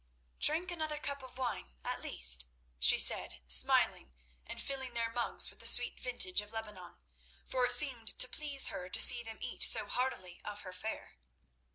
"Drink 0.39 0.71
another 0.71 0.97
cup 0.97 1.21
of 1.21 1.37
wine 1.37 1.75
at 1.85 2.01
least," 2.01 2.47
she 2.79 2.97
said, 2.97 3.39
smiling 3.47 4.15
and 4.47 4.59
filling 4.59 4.95
their 4.95 5.11
mugs 5.11 5.51
with 5.51 5.59
the 5.59 5.67
sweet 5.67 5.99
vintage 5.99 6.41
of 6.41 6.51
Lebanon—for 6.51 7.65
it 7.65 7.71
seemed 7.71 8.07
to 8.17 8.27
please 8.27 8.69
her 8.69 8.89
to 8.89 8.99
see 8.99 9.21
them 9.21 9.37
eat 9.41 9.61
so 9.61 9.87
heartily 9.87 10.41
of 10.43 10.61
her 10.61 10.73
fare. 10.73 11.19